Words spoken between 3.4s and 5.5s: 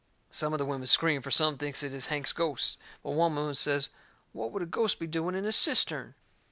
says what would a ghost be doing in